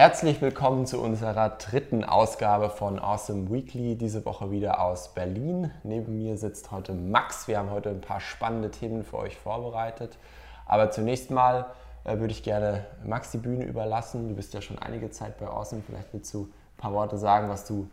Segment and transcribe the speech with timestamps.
[0.00, 5.70] Herzlich willkommen zu unserer dritten Ausgabe von Awesome Weekly, diese Woche wieder aus Berlin.
[5.82, 7.48] Neben mir sitzt heute Max.
[7.48, 10.16] Wir haben heute ein paar spannende Themen für euch vorbereitet.
[10.64, 11.66] Aber zunächst mal
[12.04, 14.30] äh, würde ich gerne Max die Bühne überlassen.
[14.30, 15.82] Du bist ja schon einige Zeit bei Awesome.
[15.86, 17.90] Vielleicht willst du ein paar Worte sagen, was du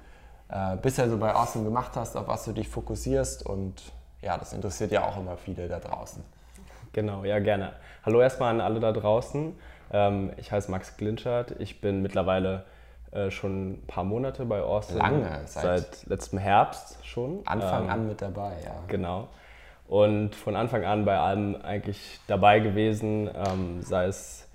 [0.48, 3.46] äh, bisher so bei Awesome gemacht hast, auf was du dich fokussierst.
[3.46, 6.24] Und ja, das interessiert ja auch immer viele da draußen.
[6.94, 7.74] Genau, ja, gerne.
[8.06, 9.54] Hallo erstmal an alle da draußen.
[9.92, 11.56] Ähm, ich heiße Max Glinschert.
[11.60, 12.66] Ich bin mittlerweile
[13.12, 14.98] äh, schon ein paar Monate bei Austin.
[14.98, 17.42] Lange, seit, seit letztem Herbst schon.
[17.46, 18.76] Anfang ähm, an mit dabei, ja.
[18.88, 19.30] Genau.
[19.88, 24.48] Und von Anfang an bei allem eigentlich dabei gewesen, ähm, sei es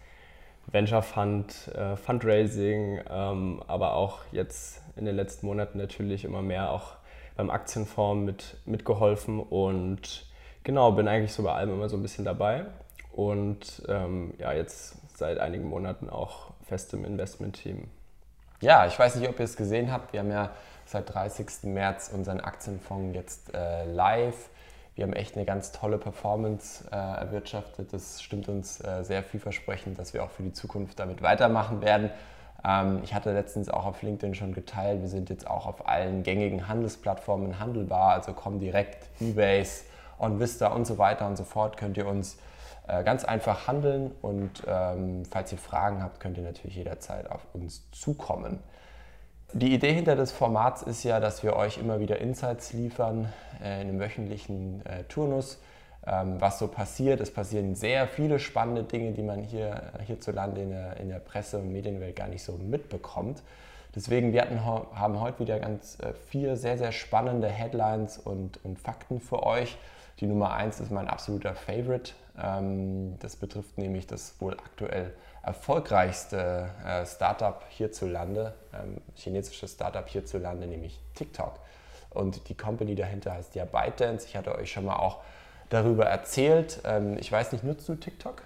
[0.70, 6.70] Venture Fund, äh, Fundraising, ähm, aber auch jetzt in den letzten Monaten natürlich immer mehr
[6.70, 6.97] auch
[7.37, 10.27] beim Aktienfonds mit, mitgeholfen und
[10.64, 12.67] genau, bin eigentlich so bei allem immer so ein bisschen dabei.
[13.12, 17.89] Und ähm, ja, jetzt seit einigen Monaten auch fest im Investment-Team.
[18.61, 20.12] Ja, ich weiß nicht, ob ihr es gesehen habt.
[20.12, 20.51] Wir haben ja
[20.87, 21.64] seit 30.
[21.64, 24.51] März unseren Aktienfonds jetzt äh, live.
[24.95, 27.92] Wir haben echt eine ganz tolle Performance äh, erwirtschaftet.
[27.92, 32.11] Das stimmt uns äh, sehr vielversprechend, dass wir auch für die Zukunft damit weitermachen werden.
[32.64, 36.23] Ähm, ich hatte letztens auch auf LinkedIn schon geteilt, wir sind jetzt auch auf allen
[36.23, 39.84] gängigen Handelsplattformen handelbar, also Comdirect, Ebase,
[40.19, 42.39] OnVista und so weiter und so fort könnt ihr uns
[43.01, 47.91] ganz einfach handeln und ähm, falls ihr Fragen habt, könnt ihr natürlich jederzeit auf uns
[47.93, 48.61] zukommen.
[49.55, 53.33] Die Idee hinter des Formats ist ja, dass wir euch immer wieder Insights liefern
[53.63, 55.59] äh, in einem wöchentlichen äh, Turnus,
[56.07, 57.20] ähm, was so passiert.
[57.20, 61.59] Es passieren sehr viele spannende Dinge, die man hier hierzulande in der, in der Presse-
[61.59, 63.43] und Medienwelt gar nicht so mitbekommt.
[63.95, 68.79] Deswegen, wir hatten, haben heute wieder ganz äh, vier sehr, sehr spannende Headlines und, und
[68.79, 69.77] Fakten für euch.
[70.20, 72.13] Die Nummer eins ist mein absoluter Favorite.
[72.41, 80.66] Ähm, das betrifft nämlich das wohl aktuell erfolgreichste äh, Startup hierzulande, ähm, chinesisches Startup hierzulande,
[80.66, 81.58] nämlich TikTok.
[82.11, 84.27] Und die Company dahinter heißt ja ByteDance.
[84.27, 85.20] Ich hatte euch schon mal auch
[85.70, 86.80] darüber erzählt.
[86.84, 88.42] Ähm, ich weiß nicht, nutzt du TikTok?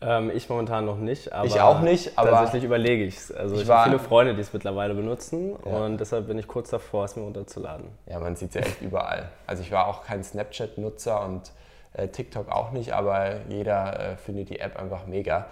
[0.00, 3.32] Ähm, ich momentan noch nicht, aber ich auch nicht, aber tatsächlich überlege ich es.
[3.32, 5.72] Also ich, ich habe viele Freunde, die es mittlerweile benutzen ja.
[5.72, 7.86] und deshalb bin ich kurz davor, es mir runterzuladen.
[8.04, 9.30] Ja, man sieht es ja echt überall.
[9.46, 11.50] Also ich war auch kein Snapchat-Nutzer und
[11.96, 15.46] äh, TikTok auch nicht, aber jeder äh, findet die App einfach mega.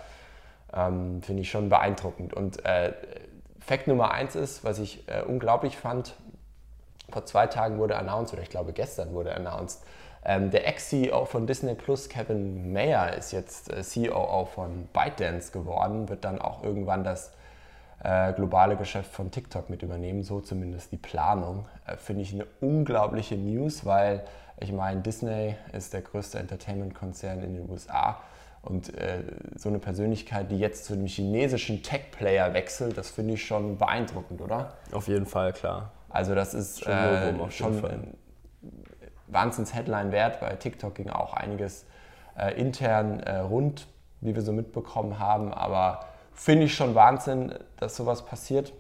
[0.72, 2.34] Ähm, Finde ich schon beeindruckend.
[2.34, 2.92] Und äh,
[3.60, 6.14] Fakt Nummer eins ist, was ich äh, unglaublich fand,
[7.10, 9.82] vor zwei Tagen wurde announced, oder ich glaube gestern wurde announced,
[10.24, 16.08] ähm, der Ex-CEO von Disney Plus, Kevin Mayer, ist jetzt äh, COO von ByteDance geworden,
[16.08, 17.32] wird dann auch irgendwann das
[18.02, 21.66] äh, globale Geschäft von TikTok mit übernehmen, so zumindest die Planung.
[21.86, 24.24] Äh, Finde ich eine unglaubliche News, weil
[24.58, 28.20] ich meine, Disney ist der größte Entertainment-Konzern in den USA.
[28.62, 29.22] Und äh,
[29.56, 34.40] so eine Persönlichkeit, die jetzt zu einem chinesischen Tech-Player wechselt, das finde ich schon beeindruckend,
[34.40, 34.74] oder?
[34.92, 35.90] Auf jeden Fall, klar.
[36.10, 38.14] Also das ist schon, äh, schon
[39.28, 40.40] Wahnsinns-Headline wert.
[40.40, 41.86] Bei TikTok ging auch einiges
[42.56, 43.86] intern rund,
[44.20, 45.52] wie wir so mitbekommen haben.
[45.52, 46.00] Aber
[46.34, 48.72] finde ich schon Wahnsinn, dass sowas passiert.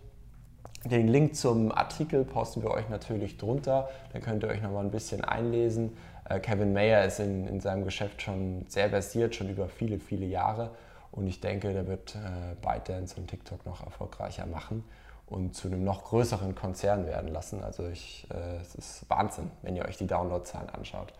[0.84, 3.88] Den Link zum Artikel posten wir euch natürlich drunter.
[4.12, 5.96] Da könnt ihr euch noch mal ein bisschen einlesen.
[6.28, 10.26] Äh, Kevin Mayer ist in, in seinem Geschäft schon sehr versiert, schon über viele, viele
[10.26, 10.70] Jahre.
[11.10, 14.84] Und ich denke, der wird äh, ByteDance und TikTok noch erfolgreicher machen
[15.26, 17.62] und zu einem noch größeren Konzern werden lassen.
[17.62, 21.12] Also ich, äh, es ist Wahnsinn, wenn ihr euch die Downloadzahlen anschaut.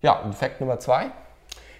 [0.00, 1.12] Ja, und Fakt Nummer zwei.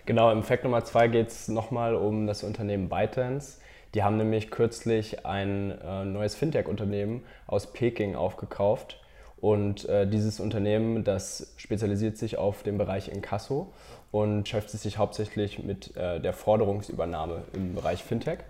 [0.06, 3.58] Genau, im Fakt Nummer zwei geht es nochmal um das Unternehmen ByteDance.
[3.94, 9.00] Die haben nämlich kürzlich ein äh, neues Fintech-Unternehmen aus Peking aufgekauft.
[9.40, 13.72] Und äh, dieses Unternehmen, das spezialisiert sich auf den Bereich Inkasso
[14.10, 18.40] und beschäftigt sich hauptsächlich mit äh, der Forderungsübernahme im Bereich Fintech.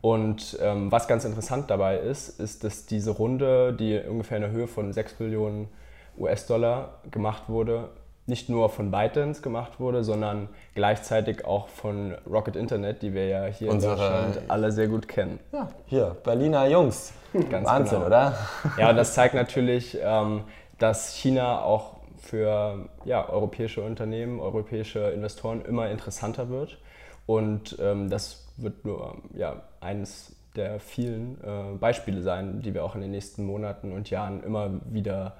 [0.00, 4.52] Und ähm, was ganz interessant dabei ist, ist, dass diese Runde, die ungefähr in der
[4.52, 5.68] Höhe von 6 Millionen
[6.16, 7.90] US-Dollar gemacht wurde,
[8.26, 13.44] nicht nur von ByteDance gemacht wurde, sondern gleichzeitig auch von Rocket Internet, die wir ja
[13.46, 15.38] hier Unsere, in Deutschland alle sehr gut kennen.
[15.52, 17.12] Ja, hier, Berliner Jungs.
[17.50, 18.06] Ganz Wahnsinn, genau.
[18.06, 18.34] oder?
[18.78, 20.42] Ja, und das zeigt natürlich, ähm,
[20.78, 26.78] dass China auch für ja, europäische Unternehmen, europäische Investoren immer interessanter wird.
[27.26, 32.94] Und ähm, das wird nur ja, eines der vielen äh, Beispiele sein, die wir auch
[32.94, 35.36] in den nächsten Monaten und Jahren immer wieder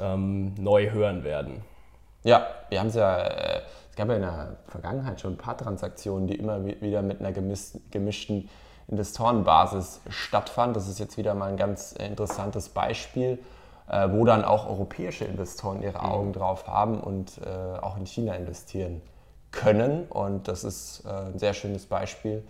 [0.00, 1.62] ähm, neu hören werden.
[2.22, 5.56] Ja, wir haben es ja, äh, es gab ja in der Vergangenheit schon ein paar
[5.56, 8.48] Transaktionen, die immer wieder mit einer gemischten
[8.88, 10.74] Investorenbasis stattfanden.
[10.74, 13.38] Das ist jetzt wieder mal ein ganz interessantes Beispiel,
[13.88, 16.04] äh, wo dann auch europäische Investoren ihre mhm.
[16.04, 17.40] Augen drauf haben und
[17.80, 19.00] auch in China investieren
[19.50, 20.04] können.
[20.08, 22.42] Und das ist ein sehr schönes Beispiel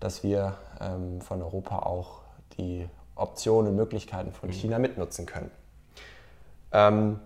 [0.00, 2.22] dass wir ähm, von Europa auch
[2.58, 5.50] die Optionen und Möglichkeiten von China mitnutzen können.
[6.72, 7.20] Ähm,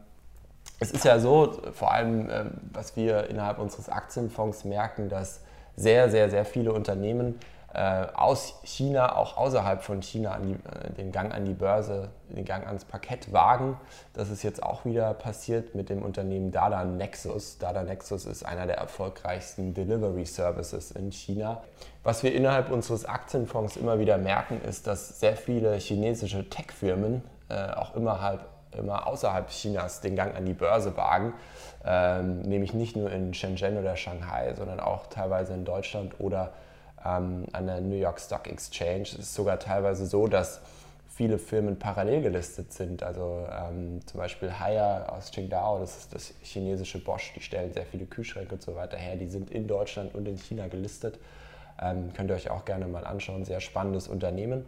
[0.81, 5.41] es ist ja so, vor allem, ähm, was wir innerhalb unseres Aktienfonds merken, dass
[5.77, 7.39] sehr, sehr, sehr viele Unternehmen
[7.75, 12.45] äh, aus China, auch außerhalb von China, die, äh, den Gang an die Börse, den
[12.45, 13.77] Gang ans Parkett wagen.
[14.13, 17.59] Das ist jetzt auch wieder passiert mit dem Unternehmen Dada Nexus.
[17.59, 21.65] Dada Nexus ist einer der erfolgreichsten Delivery Services in China.
[22.05, 27.73] Was wir innerhalb unseres Aktienfonds immer wieder merken, ist, dass sehr viele chinesische Tech-Firmen äh,
[27.73, 28.21] auch immer,
[28.77, 31.35] immer außerhalb Chinas den Gang an die Börse wagen.
[31.85, 36.53] Ähm, nämlich nicht nur in Shenzhen oder Shanghai, sondern auch teilweise in Deutschland oder
[37.05, 39.03] ähm, an der New York Stock Exchange.
[39.03, 40.61] Es ist sogar teilweise so, dass
[41.15, 43.03] viele Firmen parallel gelistet sind.
[43.03, 47.87] Also ähm, zum Beispiel Haier aus Qingdao, das ist das chinesische Bosch, die stellen sehr
[47.87, 49.17] viele Kühlschränke und so weiter her.
[49.17, 51.19] Die sind in Deutschland und in China gelistet.
[51.81, 53.45] Ähm, könnt ihr euch auch gerne mal anschauen.
[53.45, 54.67] Sehr spannendes Unternehmen.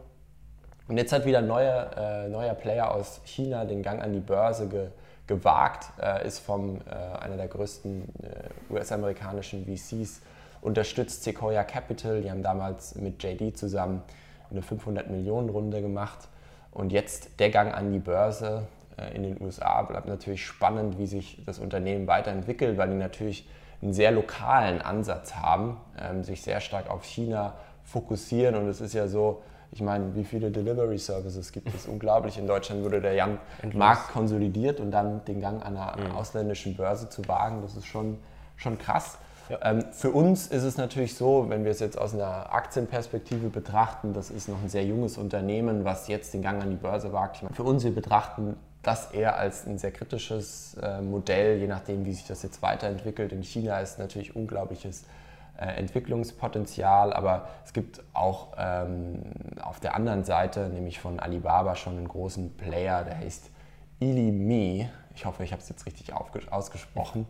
[0.88, 4.20] Und jetzt hat wieder ein neuer, äh, neuer Player aus China den Gang an die
[4.20, 4.88] Börse ge,
[5.26, 10.20] gewagt, äh, ist vom äh, einer der größten äh, US-amerikanischen VCs
[10.60, 12.22] unterstützt Sequoia Capital.
[12.22, 14.02] Die haben damals mit JD zusammen
[14.50, 16.28] eine 500 Millionen Runde gemacht.
[16.70, 21.06] Und jetzt der Gang an die Börse äh, in den USA bleibt natürlich spannend, wie
[21.06, 23.48] sich das Unternehmen weiterentwickelt, weil die natürlich
[23.82, 28.54] einen sehr lokalen Ansatz haben, ähm, sich sehr stark auf China fokussieren.
[28.54, 29.42] Und es ist ja so,
[29.76, 31.84] ich meine, wie viele Delivery Services gibt es?
[31.86, 32.38] Unglaublich.
[32.38, 33.38] In Deutschland wurde der Jan
[33.74, 36.16] Markt konsolidiert und dann den Gang an einer mhm.
[36.16, 38.16] ausländischen Börse zu wagen, das ist schon,
[38.56, 39.18] schon krass.
[39.50, 39.58] Ja.
[39.62, 44.14] Ähm, für uns ist es natürlich so, wenn wir es jetzt aus einer Aktienperspektive betrachten,
[44.14, 47.42] das ist noch ein sehr junges Unternehmen, was jetzt den Gang an die Börse wagt.
[47.42, 52.06] Meine, für uns, wir betrachten das eher als ein sehr kritisches äh, Modell, je nachdem,
[52.06, 53.32] wie sich das jetzt weiterentwickelt.
[53.32, 55.04] In China ist natürlich unglaubliches
[55.64, 59.22] Entwicklungspotenzial, aber es gibt auch ähm,
[59.62, 63.50] auf der anderen Seite, nämlich von Alibaba, schon einen großen Player, der heißt
[64.00, 64.88] Ilimi.
[65.14, 67.26] Ich hoffe, ich habe es jetzt richtig ausgesprochen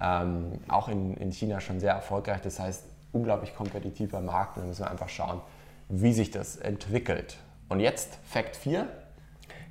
[0.00, 2.40] ähm, auch in, in China schon sehr erfolgreich.
[2.42, 5.40] Das heißt, unglaublich kompetitiver Markt und da müssen wir einfach schauen,
[5.88, 7.38] wie sich das entwickelt.
[7.68, 8.86] Und jetzt Fact 4.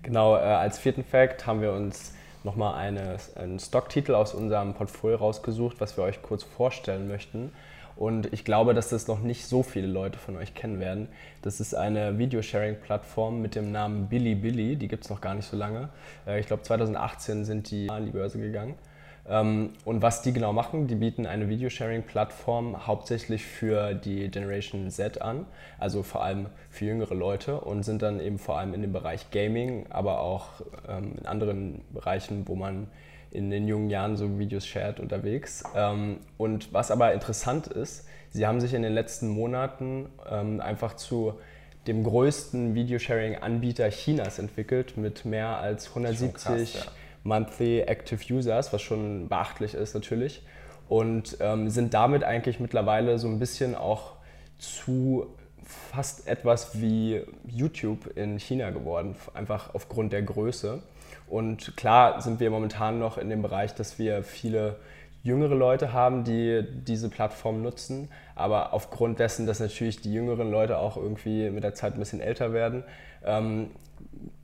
[0.02, 2.14] Genau, äh, als vierten Fact haben wir uns
[2.44, 7.52] nochmal eine, einen Stocktitel aus unserem Portfolio rausgesucht, was wir euch kurz vorstellen möchten.
[7.96, 11.08] Und ich glaube, dass das noch nicht so viele Leute von euch kennen werden.
[11.42, 14.76] Das ist eine Videosharing-Plattform mit dem Namen Bilibili.
[14.76, 15.90] Die gibt es noch gar nicht so lange.
[16.28, 18.76] Äh, ich glaube, 2018 sind die an die Börse gegangen.
[19.28, 25.22] Ähm, und was die genau machen, die bieten eine Videosharing-Plattform hauptsächlich für die Generation Z
[25.22, 25.46] an,
[25.80, 29.32] also vor allem für jüngere Leute und sind dann eben vor allem in dem Bereich
[29.32, 30.50] Gaming, aber auch
[30.88, 32.88] ähm, in anderen Bereichen, wo man
[33.36, 35.64] in den jungen Jahren so Videos shared unterwegs.
[35.76, 40.08] Ähm, und was aber interessant ist, sie haben sich in den letzten Monaten
[40.60, 41.36] einfach zu
[41.88, 46.92] dem größten Videosharing-Anbieter Chinas entwickelt mit mehr als 170 krass, ja
[47.26, 50.44] Monthly Active Users, was schon beachtlich ist natürlich.
[50.88, 54.14] Und ähm, sind damit eigentlich mittlerweile so ein bisschen auch
[54.60, 55.26] zu
[55.64, 60.84] fast etwas wie YouTube in China geworden, einfach aufgrund der Größe.
[61.28, 64.78] Und klar sind wir momentan noch in dem Bereich, dass wir viele
[65.24, 68.10] jüngere Leute haben, die diese Plattform nutzen.
[68.36, 72.22] Aber aufgrund dessen, dass natürlich die jüngeren Leute auch irgendwie mit der Zeit ein bisschen
[72.22, 72.84] älter werden,
[73.26, 73.72] ähm,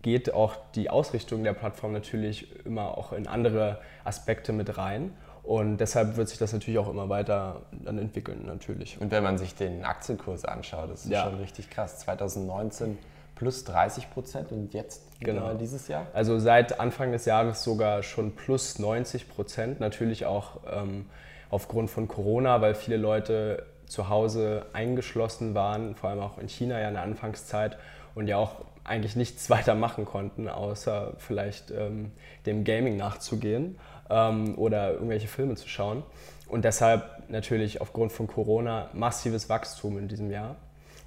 [0.02, 5.14] geht auch die Ausrichtung der Plattform natürlich immer auch in andere Aspekte mit rein.
[5.44, 9.00] Und deshalb wird sich das natürlich auch immer weiter dann entwickeln, natürlich.
[9.02, 11.24] Und wenn man sich den Aktienkurs anschaut, das ist ja.
[11.24, 12.00] schon richtig krass.
[12.00, 12.98] 2019
[13.42, 15.56] plus 30 Prozent und jetzt genau.
[15.56, 16.06] dieses Jahr?
[16.14, 19.80] Also seit Anfang des Jahres sogar schon plus 90 Prozent.
[19.80, 21.08] Natürlich auch ähm,
[21.50, 26.80] aufgrund von Corona, weil viele Leute zu Hause eingeschlossen waren, vor allem auch in China
[26.80, 27.80] ja in der Anfangszeit
[28.14, 32.12] und ja auch eigentlich nichts weiter machen konnten, außer vielleicht ähm,
[32.46, 33.80] dem Gaming nachzugehen
[34.12, 36.04] ähm, oder irgendwelche Filme zu schauen.
[36.48, 40.58] Und deshalb natürlich aufgrund von Corona massives Wachstum in diesem Jahr.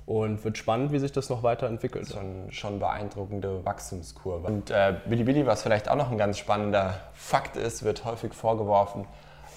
[0.07, 2.09] Und wird spannend, wie sich das noch weiterentwickelt.
[2.09, 4.47] Schon, schon beeindruckende Wachstumskurve.
[4.47, 9.07] Und äh, Bilibili, was vielleicht auch noch ein ganz spannender Fakt ist, wird häufig vorgeworfen,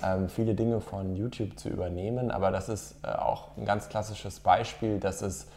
[0.03, 2.31] ähm, viele Dinge von YouTube zu übernehmen.
[2.31, 5.47] Aber das ist äh, auch ein ganz klassisches Beispiel, dass es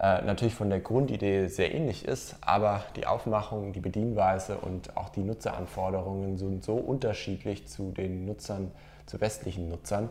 [0.00, 5.08] äh, natürlich von der Grundidee sehr ähnlich ist, aber die Aufmachung, die Bedienweise und auch
[5.08, 8.70] die Nutzeranforderungen sind so unterschiedlich zu den Nutzern,
[9.06, 10.08] zu westlichen Nutzern.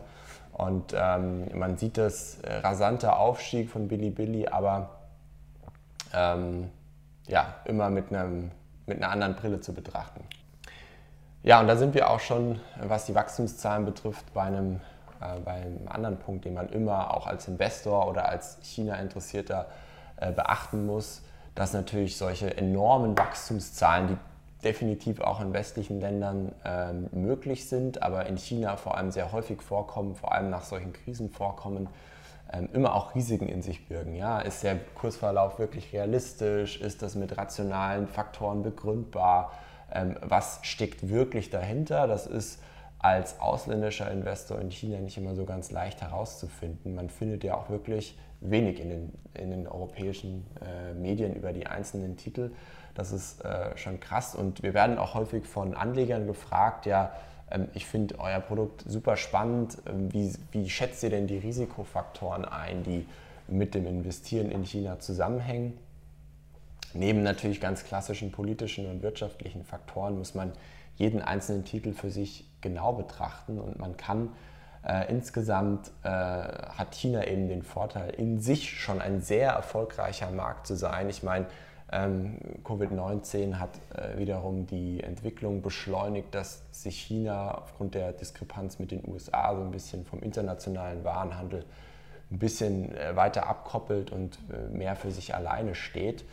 [0.58, 4.90] Und ähm, man sieht das äh, rasante Aufstieg von Bilibili, aber
[6.12, 6.70] ähm,
[7.26, 8.50] ja, immer mit, einem,
[8.86, 10.20] mit einer anderen Brille zu betrachten.
[11.44, 14.80] Ja, und da sind wir auch schon, was die Wachstumszahlen betrifft, bei einem
[15.20, 19.66] äh, beim anderen Punkt, den man immer auch als Investor oder als China-Interessierter
[20.16, 21.22] äh, beachten muss,
[21.54, 24.16] dass natürlich solche enormen Wachstumszahlen, die
[24.64, 29.62] definitiv auch in westlichen Ländern ähm, möglich sind, aber in China vor allem sehr häufig
[29.62, 31.88] vorkommen, vor allem nach solchen Krisen vorkommen,
[32.52, 34.14] ähm, immer auch Risiken in sich birgen.
[34.14, 34.40] Ja?
[34.40, 36.80] Ist der Kursverlauf wirklich realistisch?
[36.80, 39.52] Ist das mit rationalen Faktoren begründbar?
[39.92, 42.06] Ähm, was steckt wirklich dahinter?
[42.06, 42.60] Das ist
[42.98, 46.94] als ausländischer Investor in China nicht immer so ganz leicht herauszufinden.
[46.94, 51.66] Man findet ja auch wirklich wenig in den, in den europäischen äh, Medien über die
[51.66, 52.50] einzelnen Titel.
[52.94, 57.12] Das ist äh, schon krass und wir werden auch häufig von Anlegern gefragt, ja,
[57.50, 59.78] ähm, ich finde euer Produkt super spannend.
[59.86, 63.06] Ähm, wie, wie schätzt ihr denn die Risikofaktoren ein, die
[63.46, 65.78] mit dem Investieren in China zusammenhängen?
[66.94, 70.52] Neben natürlich ganz klassischen politischen und wirtschaftlichen Faktoren muss man
[70.98, 74.30] jeden einzelnen Titel für sich genau betrachten und man kann
[74.86, 80.66] äh, insgesamt äh, hat China eben den Vorteil, in sich schon ein sehr erfolgreicher Markt
[80.66, 81.08] zu sein.
[81.08, 81.46] Ich meine,
[81.90, 88.90] ähm, Covid-19 hat äh, wiederum die Entwicklung beschleunigt, dass sich China aufgrund der Diskrepanz mit
[88.90, 91.64] den USA so ein bisschen vom internationalen Warenhandel
[92.30, 96.24] ein bisschen äh, weiter abkoppelt und äh, mehr für sich alleine steht.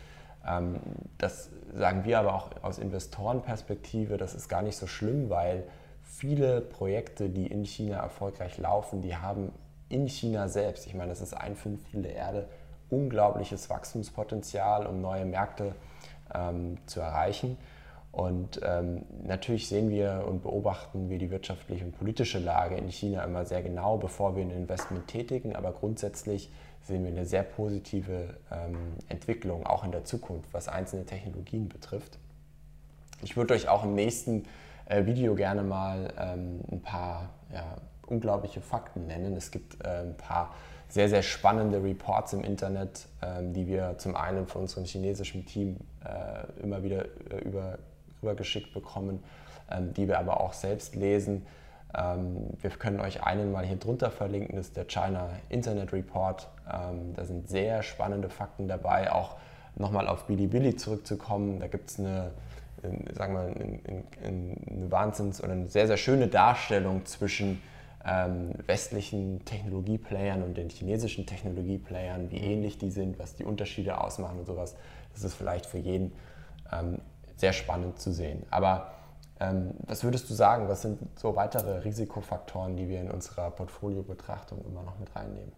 [0.47, 0.79] Ähm,
[1.17, 5.63] das sagen wir aber auch aus Investorenperspektive, das ist gar nicht so schlimm, weil
[6.03, 9.51] viele Projekte, die in China erfolgreich laufen, die haben
[9.89, 12.47] in China selbst, ich meine, das ist ein Fünftel der Erde,
[12.89, 15.75] unglaubliches Wachstumspotenzial, um neue Märkte
[16.33, 17.57] ähm, zu erreichen.
[18.11, 23.23] Und ähm, natürlich sehen wir und beobachten wir die wirtschaftliche und politische Lage in China
[23.25, 25.53] immer sehr genau, bevor wir ein Investment tätigen.
[25.55, 26.49] Aber grundsätzlich
[26.85, 28.77] sehen wir eine sehr positive ähm,
[29.09, 32.19] Entwicklung, auch in der Zukunft, was einzelne Technologien betrifft.
[33.23, 34.43] Ich würde euch auch im nächsten
[34.85, 39.35] äh, Video gerne mal ähm, ein paar ja, unglaubliche Fakten nennen.
[39.35, 40.53] Es gibt äh, ein paar
[40.89, 45.77] sehr, sehr spannende Reports im Internet, ähm, die wir zum einen von unserem chinesischen Team
[46.05, 47.79] äh, immer wieder äh, über,
[48.21, 49.23] rübergeschickt bekommen,
[49.71, 51.45] ähm, die wir aber auch selbst lesen.
[51.97, 56.47] Ähm, wir können euch einen mal hier drunter verlinken, das ist der China Internet Report.
[56.71, 59.35] Ähm, da sind sehr spannende Fakten dabei, auch
[59.75, 61.59] nochmal auf Bilibili zurückzukommen.
[61.59, 62.31] Da gibt es eine,
[63.13, 67.61] sagen wir, eine, eine Wahnsinns- oder eine sehr, sehr schöne Darstellung zwischen
[68.05, 74.39] ähm, westlichen Technologieplayern und den chinesischen Technologieplayern, wie ähnlich die sind, was die Unterschiede ausmachen
[74.39, 74.75] und sowas.
[75.13, 76.11] Das ist vielleicht für jeden
[76.71, 76.99] ähm,
[77.37, 78.43] sehr spannend zu sehen.
[78.51, 79.04] Aber ähm,
[79.37, 84.83] was würdest du sagen, was sind so weitere Risikofaktoren, die wir in unserer Portfoliobetrachtung immer
[84.83, 85.51] noch mit reinnehmen?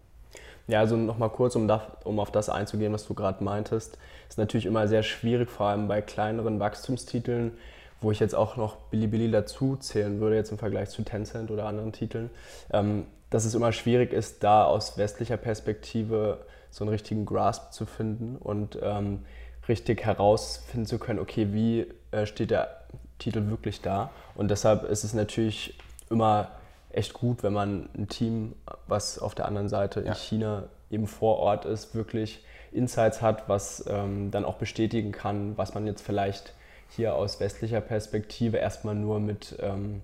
[0.67, 3.97] Ja, also nochmal kurz, um, da, um auf das einzugehen, was du gerade meintest.
[4.27, 7.53] Ist natürlich immer sehr schwierig, vor allem bei kleineren Wachstumstiteln,
[8.01, 11.65] wo ich jetzt auch noch Bilibili dazu zählen würde, jetzt im Vergleich zu Tencent oder
[11.65, 12.29] anderen Titeln,
[12.71, 17.85] ähm, dass es immer schwierig ist, da aus westlicher Perspektive so einen richtigen Grasp zu
[17.85, 19.25] finden und ähm,
[19.67, 22.81] richtig herausfinden zu können, okay, wie äh, steht der
[23.19, 24.11] Titel wirklich da?
[24.35, 25.77] Und deshalb ist es natürlich
[26.09, 26.51] immer
[26.91, 28.53] echt gut, wenn man ein Team,
[28.87, 30.07] was auf der anderen Seite ja.
[30.07, 35.57] in China eben vor Ort ist, wirklich Insights hat, was ähm, dann auch bestätigen kann,
[35.57, 36.53] was man jetzt vielleicht
[36.89, 40.01] hier aus westlicher Perspektive erstmal nur mit ähm,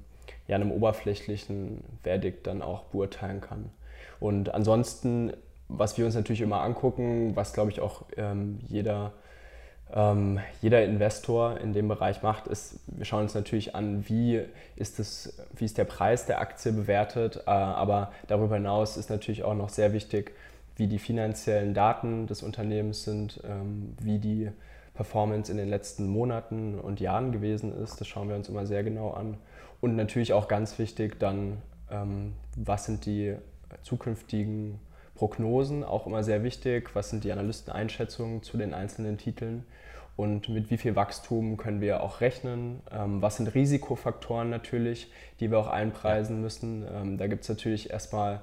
[0.48, 3.70] ja, einem oberflächlichen Verdikt dann auch beurteilen kann.
[4.20, 5.34] Und ansonsten,
[5.68, 9.14] was wir uns natürlich immer angucken, was glaube ich auch ähm, jeder,
[9.96, 14.42] ähm, jeder Investor in dem Bereich macht, ist, wir schauen uns natürlich an, wie
[14.76, 19.44] ist, das, wie ist der Preis der Aktie bewertet, äh, aber darüber hinaus ist natürlich
[19.44, 20.32] auch noch sehr wichtig,
[20.76, 24.50] wie die finanziellen Daten des Unternehmens sind, ähm, wie die
[24.96, 28.02] Performance in den letzten Monaten und Jahren gewesen ist.
[28.02, 29.38] Das schauen wir uns immer sehr genau an.
[29.80, 33.36] Und natürlich auch ganz wichtig dann, ähm, was sind die
[33.84, 34.80] zukünftigen
[35.16, 36.90] Prognosen, auch immer sehr wichtig.
[36.96, 39.66] Was sind die Analysteneinschätzungen zu den einzelnen Titeln?
[40.16, 42.82] Und mit wie viel Wachstum können wir auch rechnen?
[42.92, 46.86] Ähm, was sind Risikofaktoren natürlich, die wir auch einpreisen müssen?
[46.94, 48.42] Ähm, da gibt es natürlich erstmal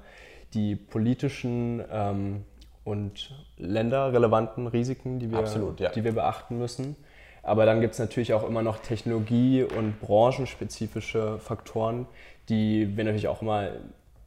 [0.53, 2.43] die politischen ähm,
[2.83, 5.91] und länderrelevanten Risiken, die wir, Absolut, ja.
[5.91, 6.97] die wir beachten müssen.
[7.43, 12.05] Aber dann gibt es natürlich auch immer noch Technologie- und branchenspezifische Faktoren,
[12.49, 13.79] die wir natürlich auch mal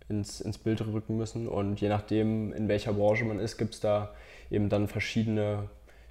[0.09, 1.49] ins, ins Bild rücken müssen.
[1.49, 4.11] Und je nachdem, in welcher Branche man ist, gibt es da
[4.51, 5.69] eben dann verschiedene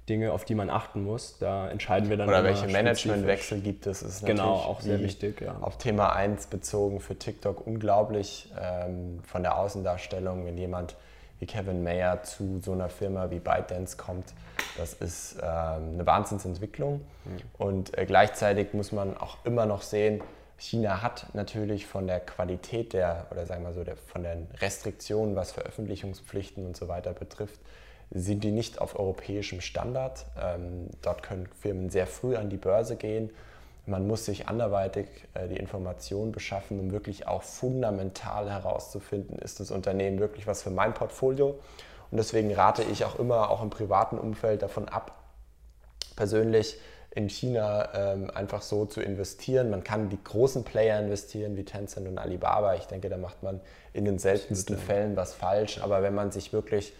[0.08, 1.38] Dinge, auf die man achten muss.
[1.38, 2.28] Da entscheiden wir dann.
[2.28, 5.40] Oder welche Managementwechsel gibt es, ist genau, natürlich auch sehr wichtig.
[5.40, 5.56] Ja.
[5.60, 10.96] Auf Thema 1 bezogen für TikTok unglaublich ähm, von der Außendarstellung, wenn jemand
[11.40, 14.34] wie Kevin Mayer zu so einer Firma wie ByteDance kommt.
[14.76, 17.00] Das ist ähm, eine Wahnsinnsentwicklung.
[17.24, 17.38] Mhm.
[17.58, 20.20] Und äh, gleichzeitig muss man auch immer noch sehen,
[20.56, 25.36] China hat natürlich von der Qualität der, oder sagen wir so, der, von den Restriktionen,
[25.36, 27.60] was Veröffentlichungspflichten und so weiter betrifft,
[28.10, 30.26] sind die nicht auf europäischem Standard.
[30.40, 33.30] Ähm, dort können Firmen sehr früh an die Börse gehen.
[33.86, 39.70] Man muss sich anderweitig äh, die Informationen beschaffen, um wirklich auch fundamental herauszufinden, ist das
[39.70, 41.58] Unternehmen wirklich was für mein Portfolio.
[42.10, 45.18] Und deswegen rate ich auch immer, auch im privaten Umfeld, davon ab,
[46.16, 46.78] persönlich
[47.14, 49.70] in China ähm, einfach so zu investieren.
[49.70, 52.74] Man kann die großen Player investieren wie Tencent und Alibaba.
[52.74, 53.60] Ich denke, da macht man
[53.92, 55.80] in den seltensten Fällen was falsch.
[55.80, 56.92] Aber wenn man sich wirklich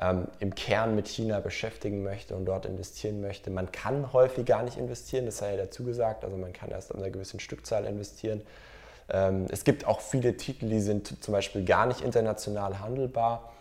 [0.00, 4.62] ähm, im Kern mit China beschäftigen möchte und dort investieren möchte, man kann häufig gar
[4.62, 6.24] nicht investieren, das sei ja dazu gesagt.
[6.24, 8.40] Also man kann erst an einer gewissen Stückzahl investieren.
[9.10, 13.52] Ähm, es gibt auch viele Titel, die sind zum Beispiel gar nicht international handelbar.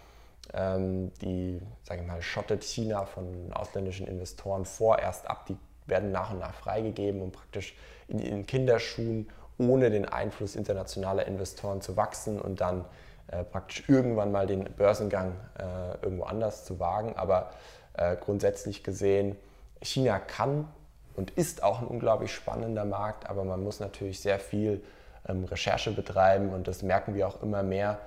[0.54, 5.46] Ähm, die, sage ich mal, schottet China von ausländischen Investoren vor, erst ab.
[5.48, 5.58] Die
[5.88, 7.76] werden nach und nach freigegeben, um praktisch
[8.08, 9.28] in ihren Kinderschuhen
[9.58, 12.86] ohne den Einfluss internationaler Investoren zu wachsen und dann
[13.32, 17.16] äh, praktisch irgendwann mal den Börsengang äh, irgendwo anders zu wagen.
[17.16, 17.52] Aber
[17.94, 19.36] äh, grundsätzlich gesehen,
[19.82, 20.68] China kann
[21.16, 24.84] und ist auch ein unglaublich spannender Markt, aber man muss natürlich sehr viel
[25.28, 28.00] ähm, Recherche betreiben und das merken wir auch immer mehr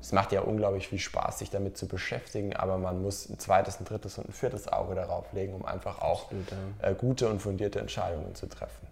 [0.00, 3.80] es macht ja unglaublich viel Spaß, sich damit zu beschäftigen, aber man muss ein zweites,
[3.80, 6.30] ein drittes und ein viertes Auge darauf legen, um einfach auch.
[6.82, 8.86] Äh, gute und fundierte Entscheidungen zu treffen.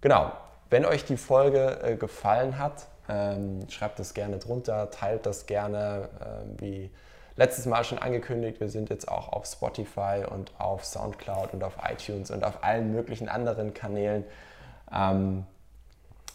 [0.00, 0.32] Genau,
[0.70, 6.08] wenn euch die Folge äh, gefallen hat, ähm, schreibt das gerne drunter, teilt das gerne,
[6.24, 6.90] ähm, wie
[7.36, 11.76] letztes Mal schon angekündigt, wir sind jetzt auch auf Spotify und auf SoundCloud und auf
[11.88, 14.24] iTunes und auf allen möglichen anderen Kanälen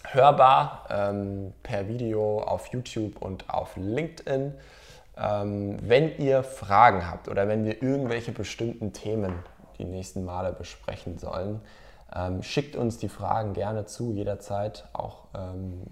[0.06, 4.54] hörbar ähm, per Video auf YouTube und auf LinkedIn.
[5.18, 9.34] Ähm, wenn ihr Fragen habt oder wenn wir irgendwelche bestimmten Themen
[9.78, 11.62] die nächsten Male besprechen sollen,
[12.16, 15.84] ähm, schickt uns die Fragen gerne zu, jederzeit, auch ähm,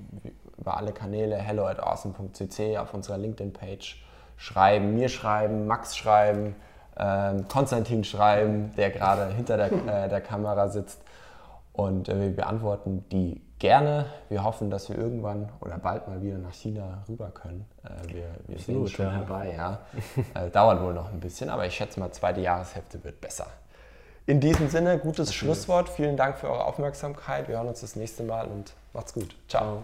[0.57, 4.03] über alle Kanäle hello at awesome.cc auf unserer LinkedIn-Page
[4.37, 6.55] schreiben, mir schreiben, Max schreiben,
[6.97, 11.01] ähm, Konstantin schreiben, der gerade hinter der, äh, der Kamera sitzt.
[11.73, 14.05] Und äh, wir beantworten die gerne.
[14.29, 17.65] Wir hoffen, dass wir irgendwann oder bald mal wieder nach China rüber können.
[17.83, 19.11] Äh, wir wir sind schon ja.
[19.11, 19.53] herbei.
[19.55, 19.79] Ja.
[20.33, 23.47] äh, dauert wohl noch ein bisschen, aber ich schätze mal, zweite Jahreshälfte wird besser.
[24.25, 25.87] In diesem Sinne, gutes Schlusswort.
[25.87, 27.47] Vielen Dank für eure Aufmerksamkeit.
[27.47, 29.35] Wir hören uns das nächste Mal und macht's gut.
[29.47, 29.83] Ciao.